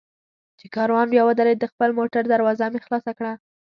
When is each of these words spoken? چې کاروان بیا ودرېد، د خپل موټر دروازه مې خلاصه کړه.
چې 0.59 0.65
کاروان 0.75 1.07
بیا 1.13 1.23
ودرېد، 1.25 1.57
د 1.61 1.65
خپل 1.71 1.89
موټر 1.99 2.23
دروازه 2.27 2.65
مې 2.73 2.79
خلاصه 2.85 3.11
کړه. 3.17 3.33